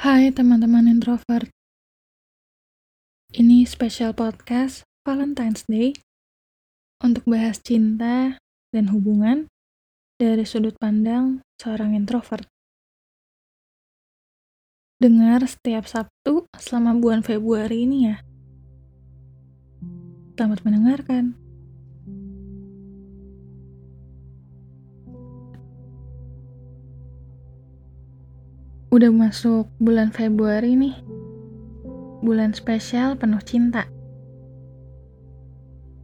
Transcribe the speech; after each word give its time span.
Hai 0.00 0.32
teman-teman 0.32 0.88
introvert. 0.88 1.52
Ini 3.36 3.68
spesial 3.68 4.16
podcast 4.16 4.80
Valentine's 5.04 5.68
Day 5.68 5.92
untuk 7.04 7.28
bahas 7.28 7.60
cinta 7.60 8.40
dan 8.72 8.96
hubungan 8.96 9.52
dari 10.16 10.48
sudut 10.48 10.72
pandang 10.80 11.44
seorang 11.60 11.92
introvert. 11.92 12.48
Dengar 14.96 15.44
setiap 15.44 15.84
Sabtu 15.84 16.48
selama 16.56 16.96
bulan 16.96 17.20
Februari 17.20 17.84
ini 17.84 18.08
ya. 18.08 18.24
Selamat 20.32 20.64
mendengarkan. 20.64 21.36
Udah 28.90 29.06
masuk 29.14 29.70
bulan 29.78 30.10
Februari 30.10 30.74
nih. 30.74 30.98
Bulan 32.26 32.50
spesial 32.50 33.14
penuh 33.14 33.38
cinta. 33.38 33.86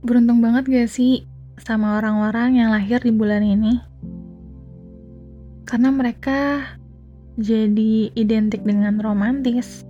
Beruntung 0.07 0.39
banget 0.39 0.71
gak 0.71 0.87
sih 0.87 1.27
sama 1.59 1.99
orang-orang 1.99 2.63
yang 2.63 2.71
lahir 2.71 3.03
di 3.03 3.11
bulan 3.11 3.43
ini? 3.43 3.83
Karena 5.67 5.91
mereka 5.91 6.63
jadi 7.35 8.15
identik 8.15 8.63
dengan 8.63 9.03
romantis. 9.03 9.83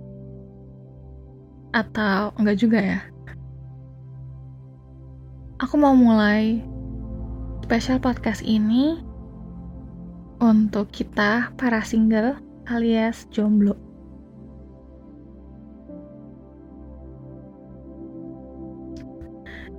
Atau 1.77 2.33
enggak 2.41 2.57
juga 2.57 2.81
ya? 2.81 2.99
Aku 5.61 5.77
mau 5.77 5.93
mulai 5.93 6.65
spesial 7.61 8.01
podcast 8.01 8.41
ini 8.41 8.97
untuk 10.41 10.89
kita 10.89 11.53
para 11.61 11.85
single 11.85 12.46
alias 12.67 13.23
jomblo. 13.31 13.79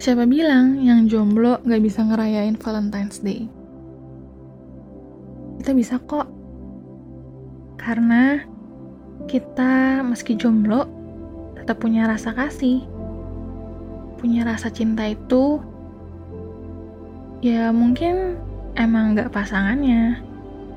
Siapa 0.00 0.24
bilang 0.24 0.80
yang 0.80 1.04
jomblo 1.04 1.60
gak 1.68 1.82
bisa 1.84 2.00
ngerayain 2.00 2.56
Valentine's 2.56 3.20
Day? 3.20 3.44
Kita 5.60 5.76
bisa 5.76 6.00
kok. 6.00 6.30
Karena 7.76 8.40
kita 9.28 10.00
meski 10.06 10.38
jomblo, 10.38 10.88
tetap 11.60 11.82
punya 11.82 12.08
rasa 12.08 12.32
kasih. 12.32 12.86
Punya 14.16 14.48
rasa 14.48 14.72
cinta 14.72 15.04
itu, 15.04 15.60
ya 17.44 17.70
mungkin 17.74 18.38
emang 18.78 19.18
gak 19.18 19.34
pasangannya, 19.34 20.27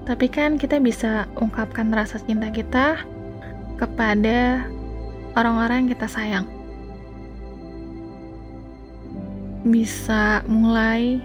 tapi 0.02 0.26
kan 0.28 0.58
kita 0.58 0.82
bisa 0.82 1.30
ungkapkan 1.38 1.94
rasa 1.94 2.18
cinta 2.18 2.50
kita 2.50 3.06
kepada 3.78 4.66
orang-orang 5.38 5.86
yang 5.86 5.92
kita 5.94 6.08
sayang. 6.10 6.46
Bisa 9.62 10.42
mulai 10.50 11.22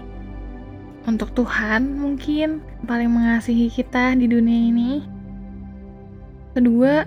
untuk 1.09 1.33
Tuhan 1.33 1.97
mungkin 1.97 2.61
paling 2.85 3.09
mengasihi 3.09 3.73
kita 3.73 4.13
di 4.13 4.29
dunia 4.29 4.59
ini. 4.69 4.91
Kedua, 6.53 7.05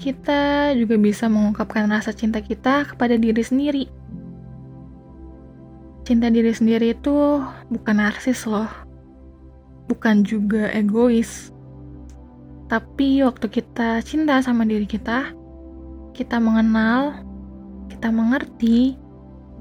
kita 0.00 0.72
juga 0.80 0.96
bisa 0.96 1.28
mengungkapkan 1.28 1.92
rasa 1.92 2.16
cinta 2.16 2.40
kita 2.40 2.88
kepada 2.88 3.20
diri 3.20 3.44
sendiri. 3.44 3.84
Cinta 6.08 6.32
diri 6.32 6.56
sendiri 6.56 6.96
itu 6.96 7.44
bukan 7.68 8.00
narsis 8.00 8.48
loh 8.48 8.89
bukan 9.90 10.22
juga 10.22 10.70
egois. 10.70 11.50
Tapi 12.70 13.26
waktu 13.26 13.50
kita 13.50 13.98
cinta 14.06 14.38
sama 14.38 14.62
diri 14.62 14.86
kita, 14.86 15.34
kita 16.14 16.38
mengenal, 16.38 17.18
kita 17.90 18.14
mengerti, 18.14 18.94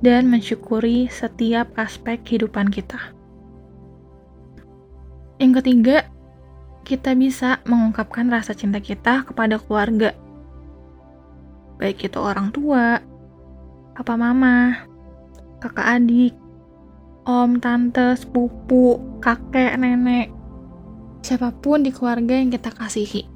dan 0.06 0.30
mensyukuri 0.30 1.10
setiap 1.10 1.74
aspek 1.76 2.22
kehidupan 2.22 2.70
kita. 2.70 3.02
Yang 5.42 5.64
ketiga, 5.64 5.98
kita 6.86 7.18
bisa 7.18 7.60
mengungkapkan 7.66 8.30
rasa 8.30 8.54
cinta 8.54 8.78
kita 8.78 9.26
kepada 9.26 9.58
keluarga. 9.58 10.14
Baik 11.82 12.12
itu 12.12 12.20
orang 12.20 12.54
tua, 12.54 13.00
papa 13.98 14.16
mama, 14.20 14.86
kakak 15.64 15.88
adik, 16.00 16.36
om, 17.28 17.60
tante, 17.60 18.16
sepupu, 18.16 19.00
kakek, 19.20 19.76
nenek, 19.76 20.32
siapa 21.20 21.52
pun 21.52 21.84
di 21.84 21.92
keluarga 21.92 22.36
yang 22.36 22.52
kita 22.52 22.72
kasihi. 22.72 23.28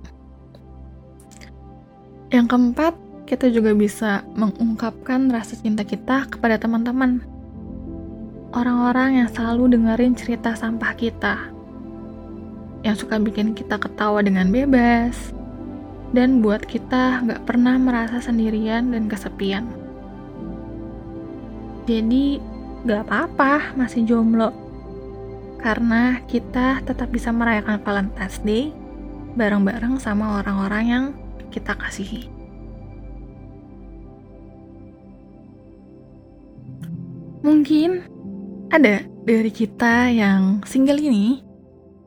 Yang 2.33 2.45
keempat, 2.49 2.93
kita 3.29 3.47
juga 3.53 3.71
bisa 3.77 4.25
mengungkapkan 4.33 5.29
rasa 5.29 5.53
cinta 5.59 5.85
kita 5.85 6.27
kepada 6.27 6.57
teman-teman. 6.57 7.21
Orang-orang 8.53 9.21
yang 9.21 9.29
selalu 9.29 9.77
dengerin 9.77 10.13
cerita 10.13 10.53
sampah 10.53 10.93
kita. 10.97 11.49
Yang 12.81 13.05
suka 13.05 13.17
bikin 13.17 13.53
kita 13.57 13.77
ketawa 13.77 14.21
dengan 14.21 14.49
bebas. 14.49 15.33
Dan 16.13 16.45
buat 16.45 16.61
kita 16.65 17.25
nggak 17.25 17.49
pernah 17.49 17.77
merasa 17.81 18.21
sendirian 18.21 18.93
dan 18.93 19.09
kesepian. 19.09 19.65
Jadi, 21.89 22.37
gak 22.83 23.07
apa-apa 23.07 23.75
masih 23.79 24.03
jomblo. 24.03 24.51
Karena 25.63 26.19
kita 26.27 26.83
tetap 26.83 27.07
bisa 27.07 27.31
merayakan 27.31 27.79
Valentine's 27.79 28.43
Day 28.43 28.75
bareng-bareng 29.39 29.95
sama 29.97 30.43
orang-orang 30.43 30.83
yang 30.85 31.05
kita 31.47 31.73
kasihi. 31.79 32.27
Mungkin 37.43 38.03
ada 38.71 39.03
dari 39.23 39.51
kita 39.51 40.11
yang 40.11 40.63
single 40.67 40.99
ini 40.99 41.43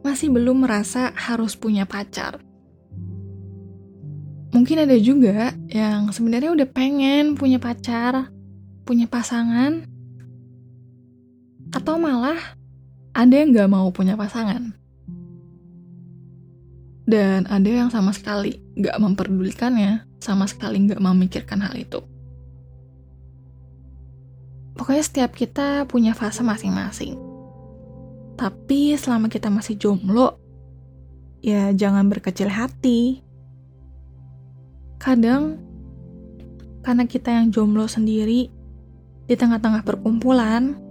masih 0.04 0.32
belum 0.32 0.64
merasa 0.64 1.12
harus 1.16 1.56
punya 1.56 1.88
pacar. 1.88 2.41
Mungkin 4.53 4.88
ada 4.88 4.97
juga 4.97 5.53
yang 5.69 6.12
sebenarnya 6.12 6.53
udah 6.56 6.69
pengen 6.72 7.37
punya 7.37 7.60
pacar, 7.60 8.32
punya 8.88 9.04
pasangan, 9.04 9.84
atau 11.76 12.00
malah 12.00 12.41
ada 13.12 13.34
yang 13.37 13.53
gak 13.53 13.69
mau 13.69 13.92
punya 13.92 14.16
pasangan. 14.16 14.72
Dan 17.04 17.44
ada 17.47 17.69
yang 17.69 17.92
sama 17.92 18.16
sekali 18.16 18.64
gak 18.81 18.97
memperdulikannya, 18.97 20.09
sama 20.16 20.48
sekali 20.48 20.88
gak 20.88 21.04
memikirkan 21.04 21.60
hal 21.60 21.76
itu. 21.76 22.00
Pokoknya 24.76 25.04
setiap 25.04 25.32
kita 25.37 25.84
punya 25.84 26.16
fase 26.16 26.41
masing-masing. 26.41 27.16
Tapi 28.37 28.97
selama 28.97 29.28
kita 29.32 29.48
masih 29.48 29.76
jomblo, 29.81 30.37
ya 31.41 31.72
jangan 31.72 32.08
berkecil 32.08 32.53
hati. 32.53 33.25
Kadang, 35.00 35.60
karena 36.84 37.04
kita 37.08 37.32
yang 37.32 37.48
jomblo 37.48 37.88
sendiri, 37.88 38.53
di 39.25 39.34
tengah-tengah 39.34 39.81
perkumpulan, 39.88 40.86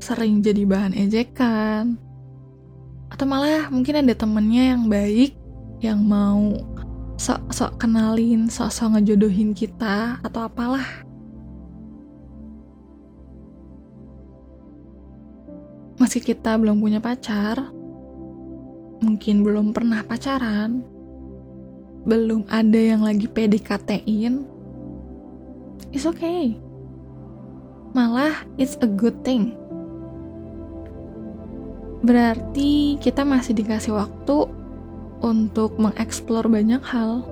sering 0.00 0.44
jadi 0.44 0.62
bahan 0.68 0.92
ejekan 0.92 1.96
atau 3.10 3.24
malah 3.24 3.70
mungkin 3.70 4.02
ada 4.02 4.12
temennya 4.12 4.76
yang 4.76 4.90
baik 4.90 5.32
yang 5.80 6.02
mau 6.02 6.52
sok-sok 7.16 7.80
kenalin, 7.80 8.48
sok-sok 8.52 8.96
ngejodohin 8.96 9.56
kita 9.56 10.20
atau 10.20 10.44
apalah. 10.44 10.84
Meski 15.96 16.20
kita 16.20 16.60
belum 16.60 16.76
punya 16.76 17.00
pacar, 17.00 17.72
mungkin 19.00 19.40
belum 19.40 19.72
pernah 19.72 20.04
pacaran, 20.04 20.84
belum 22.04 22.44
ada 22.52 22.76
yang 22.76 23.00
lagi 23.00 23.24
PDKT-in, 23.24 24.44
it's 25.96 26.04
okay. 26.04 26.52
Malah, 27.96 28.44
it's 28.60 28.76
a 28.84 28.88
good 28.88 29.24
thing 29.24 29.56
Berarti 32.06 33.02
kita 33.02 33.26
masih 33.26 33.50
dikasih 33.58 33.90
waktu 33.98 34.46
untuk 35.18 35.74
mengeksplor 35.82 36.46
banyak 36.46 36.78
hal. 36.86 37.26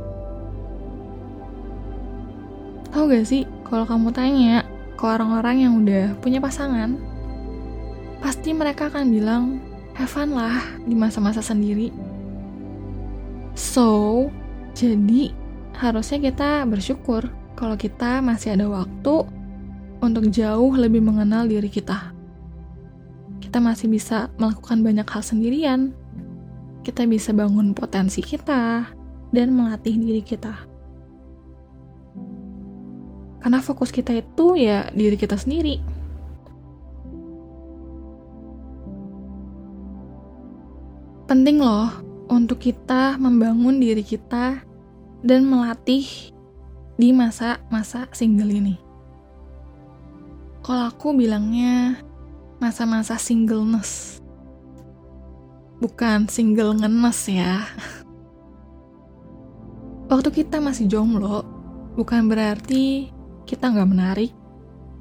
Tahu 2.91 3.07
gak 3.07 3.23
sih, 3.23 3.47
kalau 3.71 3.87
kamu 3.87 4.11
tanya 4.11 4.67
ke 4.99 5.05
orang-orang 5.07 5.57
yang 5.63 5.73
udah 5.79 6.19
punya 6.19 6.43
pasangan, 6.43 6.99
pasti 8.19 8.51
mereka 8.51 8.91
akan 8.91 9.15
bilang, 9.15 9.63
have 9.95 10.11
fun 10.11 10.35
lah 10.35 10.59
di 10.83 10.99
masa-masa 10.99 11.39
sendiri. 11.39 11.95
So, 13.55 14.27
jadi 14.75 15.31
harusnya 15.79 16.19
kita 16.19 16.67
bersyukur 16.67 17.31
kalau 17.55 17.79
kita 17.79 18.19
masih 18.19 18.59
ada 18.59 18.67
waktu 18.67 19.23
untuk 20.03 20.27
jauh 20.35 20.75
lebih 20.75 20.99
mengenal 20.99 21.47
diri 21.47 21.71
kita 21.71 22.14
kita 23.55 23.63
masih 23.63 23.87
bisa 23.87 24.35
melakukan 24.35 24.83
banyak 24.83 25.07
hal 25.07 25.23
sendirian. 25.23 25.95
Kita 26.83 27.07
bisa 27.07 27.31
bangun 27.31 27.71
potensi 27.71 28.19
kita, 28.19 28.83
dan 29.31 29.55
melatih 29.55 29.95
diri 29.95 30.23
kita. 30.27 30.59
Karena 33.39 33.63
fokus 33.63 33.95
kita 33.95 34.11
itu 34.11 34.59
ya 34.59 34.91
diri 34.91 35.15
kita 35.15 35.39
sendiri. 35.39 35.79
Penting 41.31 41.63
loh 41.63 41.95
untuk 42.27 42.59
kita 42.59 43.23
membangun 43.23 43.79
diri 43.79 44.03
kita 44.03 44.67
dan 45.23 45.47
melatih 45.47 46.03
di 46.99 47.15
masa-masa 47.15 48.11
single 48.11 48.51
ini. 48.51 48.75
Kalau 50.67 50.91
aku 50.91 51.15
bilangnya 51.15 52.03
masa-masa 52.65 53.21
singleness. 53.21 54.25
Bukan 55.85 56.33
single 56.33 56.81
ngenes 56.81 57.29
ya. 57.29 57.61
Waktu 60.09 60.33
kita 60.33 60.65
masih 60.65 60.89
jomblo, 60.89 61.45
bukan 61.93 62.25
berarti 62.25 63.13
kita 63.45 63.69
nggak 63.69 63.91
menarik 63.93 64.33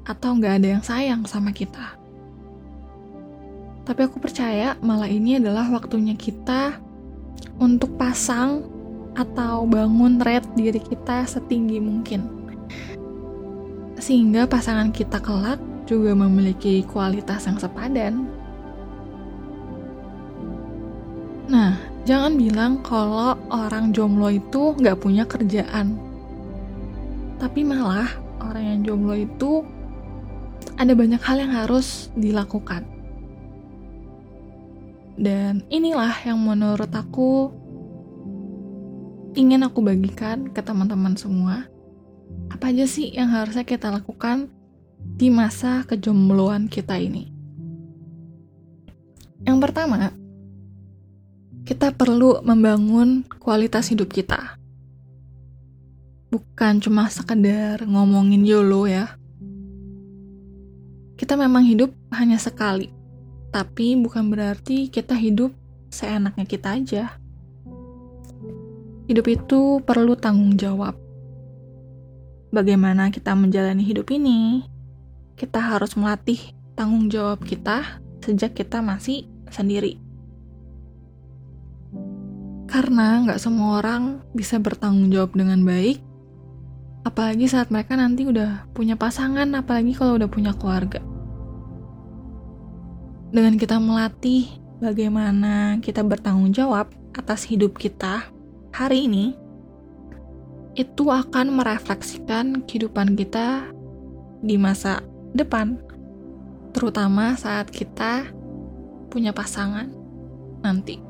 atau 0.04 0.36
nggak 0.36 0.60
ada 0.60 0.68
yang 0.76 0.84
sayang 0.84 1.24
sama 1.24 1.56
kita. 1.56 1.96
Tapi 3.88 4.00
aku 4.04 4.20
percaya 4.20 4.76
malah 4.84 5.08
ini 5.08 5.40
adalah 5.40 5.64
waktunya 5.72 6.12
kita 6.12 6.76
untuk 7.56 7.96
pasang 7.96 8.68
atau 9.16 9.64
bangun 9.64 10.20
rate 10.20 10.52
diri 10.52 10.84
kita 10.84 11.24
setinggi 11.24 11.80
mungkin. 11.80 12.28
Sehingga 13.96 14.44
pasangan 14.44 14.92
kita 14.92 15.16
kelak 15.24 15.73
juga 15.84 16.16
memiliki 16.16 16.84
kualitas 16.88 17.44
yang 17.44 17.60
sepadan. 17.60 18.24
Nah, 21.44 21.76
jangan 22.08 22.40
bilang 22.40 22.80
kalau 22.80 23.36
orang 23.52 23.92
jomblo 23.92 24.32
itu 24.32 24.72
nggak 24.80 24.96
punya 25.00 25.28
kerjaan. 25.28 26.00
Tapi 27.36 27.60
malah 27.60 28.08
orang 28.40 28.64
yang 28.64 28.80
jomblo 28.80 29.12
itu 29.12 29.60
ada 30.80 30.96
banyak 30.96 31.20
hal 31.20 31.36
yang 31.44 31.52
harus 31.52 32.08
dilakukan. 32.16 32.88
Dan 35.14 35.62
inilah 35.70 36.16
yang 36.26 36.40
menurut 36.42 36.90
aku 36.90 37.52
ingin 39.34 39.62
aku 39.66 39.82
bagikan 39.82 40.50
ke 40.50 40.64
teman-teman 40.64 41.14
semua. 41.14 41.66
Apa 42.50 42.70
aja 42.70 42.86
sih 42.86 43.10
yang 43.14 43.30
harusnya 43.30 43.66
kita 43.66 43.90
lakukan 43.90 44.50
di 45.14 45.30
masa 45.30 45.86
kejombloan 45.86 46.66
kita 46.66 46.98
ini. 46.98 47.30
Yang 49.46 49.58
pertama, 49.62 50.10
kita 51.62 51.94
perlu 51.94 52.42
membangun 52.42 53.22
kualitas 53.38 53.94
hidup 53.94 54.10
kita. 54.10 54.58
Bukan 56.34 56.82
cuma 56.82 57.06
sekedar 57.06 57.86
ngomongin 57.86 58.42
YOLO 58.42 58.90
ya. 58.90 59.14
Kita 61.14 61.38
memang 61.38 61.62
hidup 61.62 61.94
hanya 62.10 62.42
sekali, 62.42 62.90
tapi 63.54 63.94
bukan 63.94 64.34
berarti 64.34 64.90
kita 64.90 65.14
hidup 65.14 65.54
seenaknya 65.94 66.42
kita 66.42 66.74
aja. 66.74 67.04
Hidup 69.06 69.30
itu 69.30 69.78
perlu 69.86 70.18
tanggung 70.18 70.58
jawab. 70.58 70.98
Bagaimana 72.50 73.14
kita 73.14 73.30
menjalani 73.38 73.86
hidup 73.86 74.10
ini, 74.10 74.66
kita 75.34 75.58
harus 75.58 75.98
melatih 75.98 76.38
tanggung 76.78 77.10
jawab 77.10 77.42
kita 77.42 78.02
sejak 78.22 78.54
kita 78.54 78.78
masih 78.82 79.26
sendiri. 79.50 79.98
Karena 82.70 83.22
nggak 83.22 83.38
semua 83.38 83.78
orang 83.78 84.24
bisa 84.34 84.58
bertanggung 84.58 85.10
jawab 85.12 85.36
dengan 85.38 85.62
baik, 85.62 86.02
apalagi 87.06 87.46
saat 87.46 87.70
mereka 87.70 87.94
nanti 87.94 88.26
udah 88.26 88.66
punya 88.74 88.98
pasangan, 88.98 89.46
apalagi 89.54 89.94
kalau 89.94 90.18
udah 90.18 90.26
punya 90.26 90.50
keluarga. 90.56 90.98
Dengan 93.30 93.54
kita 93.58 93.78
melatih 93.78 94.50
bagaimana 94.82 95.78
kita 95.82 96.02
bertanggung 96.02 96.50
jawab 96.50 96.90
atas 97.14 97.46
hidup 97.46 97.78
kita 97.78 98.26
hari 98.74 99.06
ini, 99.06 99.38
itu 100.74 101.06
akan 101.06 101.54
merefleksikan 101.54 102.66
kehidupan 102.66 103.14
kita 103.14 103.70
di 104.42 104.58
masa 104.58 104.98
depan, 105.34 105.82
terutama 106.70 107.34
saat 107.34 107.68
kita 107.68 108.30
punya 109.10 109.34
pasangan 109.34 109.90
nanti. 110.62 111.02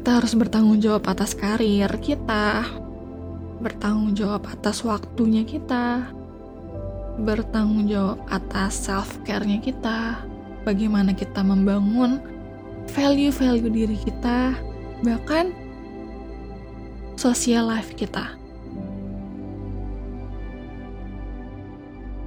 Kita 0.00 0.18
harus 0.18 0.34
bertanggung 0.34 0.82
jawab 0.82 1.06
atas 1.06 1.38
karir 1.38 1.92
kita, 2.02 2.66
bertanggung 3.62 4.18
jawab 4.18 4.50
atas 4.50 4.82
waktunya 4.82 5.46
kita, 5.46 6.10
bertanggung 7.22 7.86
jawab 7.86 8.18
atas 8.26 8.90
self-care-nya 8.90 9.62
kita, 9.62 10.18
bagaimana 10.66 11.14
kita 11.14 11.44
membangun 11.46 12.18
value-value 12.90 13.70
diri 13.70 13.94
kita, 14.02 14.58
bahkan 15.06 15.54
social 17.14 17.70
life 17.70 17.94
kita. 17.94 18.41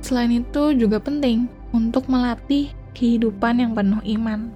Selain 0.06 0.30
itu 0.30 0.78
juga 0.78 1.02
penting 1.02 1.50
untuk 1.74 2.06
melatih 2.06 2.70
kehidupan 2.94 3.58
yang 3.58 3.74
penuh 3.74 4.06
iman. 4.06 4.54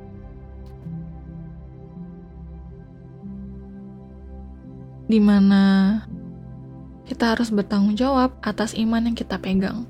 Di 5.09 5.17
mana 5.17 5.65
kita 7.09 7.33
harus 7.33 7.49
bertanggung 7.49 7.97
jawab 7.97 8.37
atas 8.45 8.77
iman 8.77 9.09
yang 9.09 9.17
kita 9.17 9.41
pegang. 9.41 9.89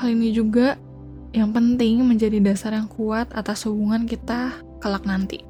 Hal 0.00 0.08
ini 0.16 0.32
juga 0.32 0.80
yang 1.36 1.52
penting 1.52 2.00
menjadi 2.08 2.40
dasar 2.40 2.72
yang 2.72 2.88
kuat 2.88 3.28
atas 3.36 3.68
hubungan 3.68 4.08
kita 4.08 4.64
kelak 4.80 5.04
nanti. 5.04 5.44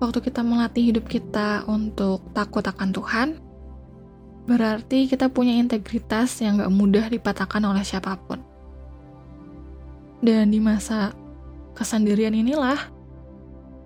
Waktu 0.00 0.24
kita 0.24 0.40
melatih 0.40 0.88
hidup 0.88 1.04
kita 1.04 1.68
untuk 1.68 2.24
takut 2.32 2.64
akan 2.64 2.96
Tuhan, 2.96 3.49
berarti 4.50 5.06
kita 5.06 5.30
punya 5.30 5.54
integritas 5.54 6.42
yang 6.42 6.58
gak 6.58 6.74
mudah 6.74 7.06
dipatahkan 7.06 7.62
oleh 7.62 7.86
siapa 7.86 8.18
pun. 8.18 8.42
Dan 10.18 10.50
di 10.50 10.58
masa 10.58 11.14
kesendirian 11.78 12.34
inilah, 12.34 12.90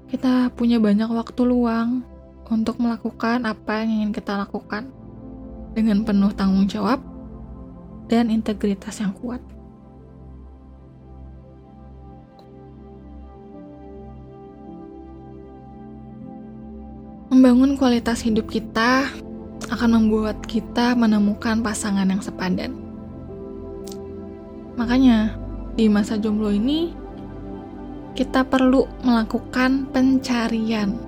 kita 0.09 0.49
punya 0.57 0.81
banyak 0.81 1.13
waktu 1.13 1.45
luang 1.45 2.01
untuk 2.49 2.81
melakukan 2.81 3.45
apa 3.45 3.85
yang 3.85 4.09
ingin 4.09 4.11
kita 4.17 4.41
lakukan 4.41 4.89
dengan 5.77 6.01
penuh 6.01 6.33
tanggung 6.33 6.65
jawab 6.65 7.05
dan 8.09 8.33
integritas 8.33 9.05
yang 9.05 9.13
kuat. 9.13 9.45
Membangun 17.29 17.77
kualitas 17.77 18.25
hidup 18.25 18.49
kita 18.49 19.13
akan 19.71 20.01
membuat 20.03 20.43
kita 20.45 20.97
menemukan 20.99 21.63
pasangan 21.63 22.09
yang 22.09 22.21
sepadan. 22.21 22.75
Makanya, 24.75 25.39
di 25.79 25.87
masa 25.87 26.19
jomblo 26.19 26.51
ini, 26.51 26.91
kita 28.19 28.43
perlu 28.43 28.87
melakukan 29.07 29.87
pencarian. 29.95 30.99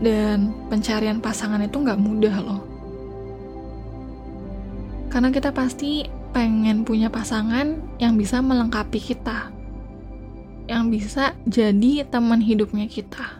Dan 0.00 0.54
pencarian 0.70 1.20
pasangan 1.20 1.60
itu 1.60 1.76
nggak 1.76 2.00
mudah 2.00 2.36
loh. 2.40 2.62
Karena 5.10 5.34
kita 5.34 5.50
pasti 5.50 6.06
pengen 6.30 6.86
punya 6.86 7.10
pasangan 7.10 7.82
yang 7.98 8.14
bisa 8.14 8.38
melengkapi 8.38 9.02
kita. 9.02 9.50
Yang 10.70 10.84
bisa 10.88 11.34
jadi 11.50 12.06
teman 12.06 12.38
hidupnya 12.38 12.86
kita 12.86 13.39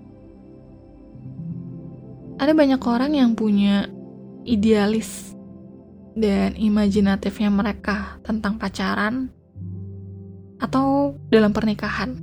ada 2.41 2.57
banyak 2.57 2.81
orang 2.81 3.13
yang 3.13 3.37
punya 3.37 3.85
idealis 4.49 5.37
dan 6.17 6.57
imajinatifnya 6.57 7.53
mereka 7.53 8.17
tentang 8.25 8.57
pacaran 8.57 9.29
atau 10.57 11.13
dalam 11.29 11.53
pernikahan. 11.53 12.17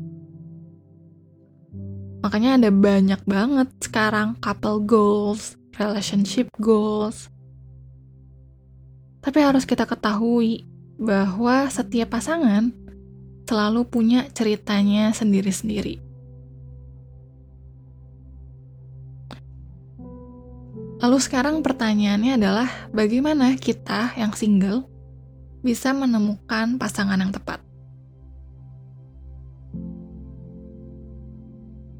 Makanya 2.25 2.57
ada 2.57 2.73
banyak 2.73 3.21
banget 3.29 3.69
sekarang 3.77 4.33
couple 4.41 4.81
goals, 4.81 5.53
relationship 5.77 6.49
goals. 6.57 7.29
Tapi 9.21 9.37
harus 9.37 9.69
kita 9.69 9.85
ketahui 9.85 10.65
bahwa 10.97 11.69
setiap 11.69 12.17
pasangan 12.17 12.73
selalu 13.45 13.85
punya 13.85 14.25
ceritanya 14.33 15.13
sendiri-sendiri. 15.13 16.06
Lalu 20.97 21.17
sekarang 21.21 21.61
pertanyaannya 21.61 22.41
adalah 22.41 22.69
bagaimana 22.89 23.53
kita 23.53 24.17
yang 24.17 24.33
single 24.33 24.89
bisa 25.61 25.93
menemukan 25.93 26.81
pasangan 26.81 27.21
yang 27.21 27.29
tepat? 27.29 27.61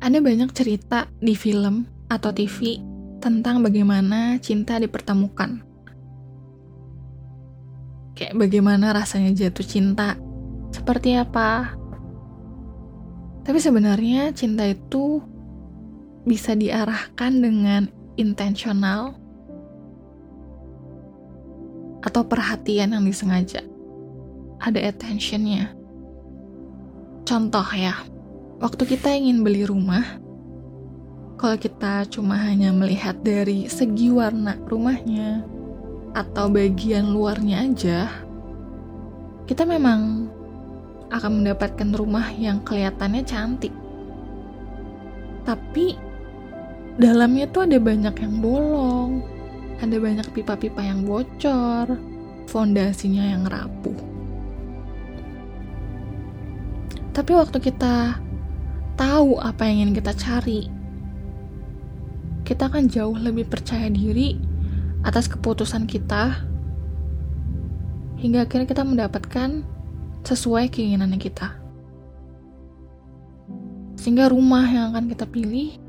Ada 0.02 0.18
banyak 0.18 0.50
cerita 0.50 1.06
di 1.22 1.38
film 1.38 1.86
atau 2.10 2.34
TV 2.34 2.82
tentang 3.22 3.62
bagaimana 3.62 4.42
cinta 4.42 4.82
dipertemukan. 4.82 5.62
Kayak 8.18 8.34
bagaimana 8.34 8.98
rasanya 8.98 9.30
jatuh 9.30 9.68
cinta, 9.68 10.18
seperti 10.74 11.14
apa. 11.22 11.78
Tapi 13.46 13.60
sebenarnya 13.62 14.34
cinta 14.34 14.66
itu 14.66 15.22
bisa 16.26 16.58
diarahkan 16.58 17.32
dengan 17.38 17.97
intensional 18.18 19.16
atau 22.02 22.22
perhatian 22.26 22.94
yang 22.98 23.06
disengaja. 23.06 23.62
Ada 24.58 24.90
attentionnya. 24.90 25.74
Contoh 27.28 27.68
ya, 27.78 27.94
waktu 28.58 28.84
kita 28.88 29.14
ingin 29.14 29.46
beli 29.46 29.68
rumah, 29.68 30.18
kalau 31.38 31.54
kita 31.60 32.10
cuma 32.10 32.34
hanya 32.34 32.74
melihat 32.74 33.22
dari 33.22 33.70
segi 33.70 34.10
warna 34.10 34.58
rumahnya 34.66 35.46
atau 36.18 36.50
bagian 36.50 37.14
luarnya 37.14 37.68
aja, 37.68 38.00
kita 39.46 39.68
memang 39.68 40.32
akan 41.14 41.44
mendapatkan 41.44 41.94
rumah 41.94 42.34
yang 42.34 42.64
kelihatannya 42.66 43.24
cantik. 43.24 43.76
Tapi 45.46 46.07
dalamnya 46.98 47.46
tuh 47.54 47.70
ada 47.70 47.78
banyak 47.78 48.16
yang 48.18 48.42
bolong, 48.42 49.22
ada 49.78 49.98
banyak 50.02 50.28
pipa-pipa 50.34 50.82
yang 50.82 51.06
bocor, 51.06 51.94
fondasinya 52.50 53.22
yang 53.22 53.46
rapuh. 53.46 53.98
Tapi 57.14 57.32
waktu 57.34 57.58
kita 57.62 58.18
tahu 58.98 59.38
apa 59.42 59.66
yang 59.70 59.90
ingin 59.90 60.02
kita 60.02 60.14
cari, 60.18 60.70
kita 62.42 62.70
akan 62.70 62.90
jauh 62.90 63.18
lebih 63.18 63.46
percaya 63.46 63.90
diri 63.90 64.38
atas 65.06 65.30
keputusan 65.30 65.86
kita 65.86 66.46
hingga 68.18 68.50
akhirnya 68.50 68.66
kita 68.66 68.82
mendapatkan 68.82 69.62
sesuai 70.26 70.74
keinginannya 70.74 71.22
kita. 71.22 71.54
Sehingga 73.98 74.30
rumah 74.34 74.66
yang 74.66 74.94
akan 74.94 75.10
kita 75.10 75.26
pilih 75.30 75.87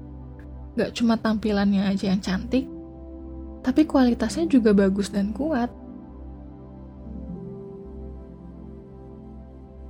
gak 0.79 0.95
cuma 0.95 1.19
tampilannya 1.19 1.83
aja 1.91 2.15
yang 2.15 2.23
cantik, 2.23 2.71
tapi 3.67 3.83
kualitasnya 3.83 4.47
juga 4.47 4.71
bagus 4.71 5.11
dan 5.11 5.35
kuat. 5.35 5.69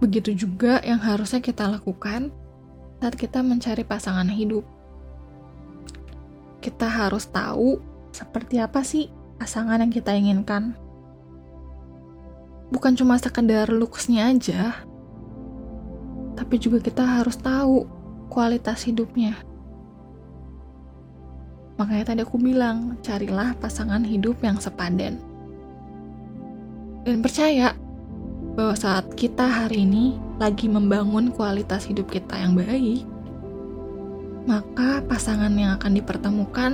Begitu 0.00 0.46
juga 0.46 0.80
yang 0.80 1.02
harusnya 1.02 1.44
kita 1.44 1.68
lakukan 1.68 2.32
saat 2.98 3.14
kita 3.14 3.44
mencari 3.44 3.84
pasangan 3.84 4.30
hidup. 4.30 4.64
Kita 6.64 6.88
harus 6.88 7.28
tahu 7.28 7.78
seperti 8.10 8.58
apa 8.58 8.82
sih 8.82 9.10
pasangan 9.38 9.78
yang 9.82 9.92
kita 9.94 10.14
inginkan. 10.14 10.74
Bukan 12.68 12.98
cuma 12.98 13.16
sekedar 13.16 13.70
looks-nya 13.70 14.28
aja, 14.28 14.84
tapi 16.36 16.60
juga 16.60 16.78
kita 16.78 17.02
harus 17.02 17.34
tahu 17.40 17.88
kualitas 18.30 18.84
hidupnya. 18.84 19.47
Makanya 21.78 22.10
tadi 22.10 22.20
aku 22.26 22.42
bilang, 22.42 22.98
carilah 23.06 23.54
pasangan 23.62 24.02
hidup 24.02 24.42
yang 24.42 24.58
sepadan. 24.58 25.22
Dan 27.06 27.22
percaya 27.22 27.78
bahwa 28.58 28.74
saat 28.74 29.14
kita 29.14 29.46
hari 29.46 29.86
ini 29.86 30.18
lagi 30.42 30.66
membangun 30.66 31.30
kualitas 31.30 31.86
hidup 31.86 32.10
kita 32.10 32.34
yang 32.34 32.58
baik, 32.58 33.06
maka 34.50 35.06
pasangan 35.06 35.54
yang 35.54 35.78
akan 35.78 35.92
dipertemukan 35.94 36.72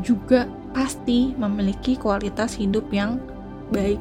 juga 0.00 0.48
pasti 0.72 1.36
memiliki 1.36 2.00
kualitas 2.00 2.56
hidup 2.56 2.88
yang 2.88 3.20
baik. 3.68 4.00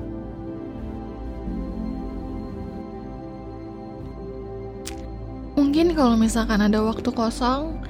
Mungkin 5.56 5.92
kalau 5.96 6.16
misalkan 6.16 6.64
ada 6.64 6.80
waktu 6.84 7.12
kosong, 7.12 7.85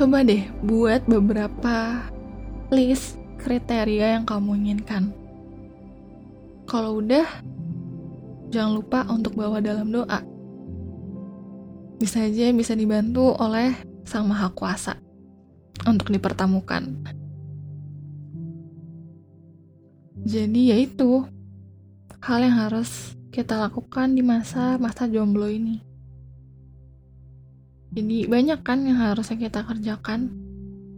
coba 0.00 0.24
deh 0.24 0.48
buat 0.64 1.04
beberapa 1.04 2.08
list 2.72 3.20
kriteria 3.36 4.16
yang 4.16 4.24
kamu 4.24 4.56
inginkan. 4.64 5.12
Kalau 6.64 7.04
udah, 7.04 7.28
jangan 8.48 8.80
lupa 8.80 9.04
untuk 9.12 9.36
bawa 9.36 9.60
dalam 9.60 9.92
doa. 9.92 10.24
Bisa 12.00 12.24
aja 12.24 12.48
bisa 12.48 12.72
dibantu 12.72 13.36
oleh 13.36 13.76
Sang 14.08 14.24
Maha 14.24 14.48
Kuasa 14.56 14.96
untuk 15.84 16.08
dipertemukan. 16.08 16.96
Jadi 20.24 20.72
ya 20.72 20.80
itu 20.80 21.28
hal 22.24 22.40
yang 22.40 22.56
harus 22.56 23.20
kita 23.28 23.68
lakukan 23.68 24.16
di 24.16 24.24
masa-masa 24.24 25.04
jomblo 25.12 25.44
ini. 25.44 25.89
Jadi 27.90 28.30
banyak 28.30 28.62
kan 28.62 28.86
yang 28.86 29.02
harusnya 29.02 29.34
kita 29.34 29.66
kerjakan. 29.66 30.30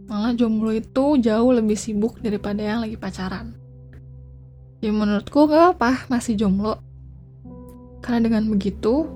Malah 0.05 0.37
jomblo 0.37 0.69
itu 0.69 1.17
jauh 1.17 1.49
lebih 1.49 1.73
sibuk 1.73 2.21
daripada 2.21 2.61
yang 2.61 2.85
lagi 2.85 3.01
pacaran. 3.01 3.57
Ya 4.83 4.93
menurutku 4.93 5.49
gak 5.49 5.79
apa 5.79 6.05
masih 6.11 6.37
jomblo. 6.37 6.77
Karena 8.03 8.29
dengan 8.29 8.45
begitu, 8.51 9.09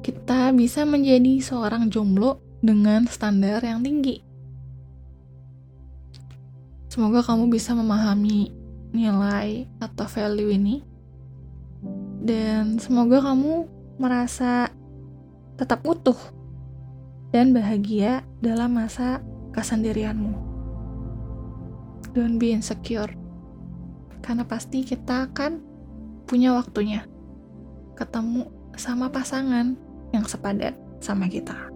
kita 0.00 0.54
bisa 0.56 0.86
menjadi 0.88 1.42
seorang 1.44 1.90
jomblo 1.92 2.40
dengan 2.64 3.04
standar 3.10 3.60
yang 3.60 3.84
tinggi. 3.84 4.24
Semoga 6.88 7.26
kamu 7.26 7.50
bisa 7.50 7.74
memahami 7.74 8.54
nilai 8.94 9.66
atau 9.82 10.06
value 10.06 10.54
ini. 10.54 10.76
Dan 12.24 12.78
semoga 12.80 13.20
kamu 13.20 13.66
merasa 13.98 14.70
tetap 15.58 15.82
utuh 15.84 16.16
dan 17.34 17.50
bahagia 17.50 18.22
dalam 18.38 18.78
masa 18.78 19.18
kesendirianmu. 19.50 20.38
Don't 22.14 22.38
be 22.38 22.54
insecure. 22.54 23.10
Karena 24.22 24.46
pasti 24.46 24.86
kita 24.86 25.26
akan 25.26 25.58
punya 26.30 26.54
waktunya 26.54 27.02
ketemu 27.98 28.46
sama 28.78 29.10
pasangan 29.10 29.74
yang 30.14 30.22
sepadan 30.30 30.78
sama 31.02 31.26
kita. 31.26 31.73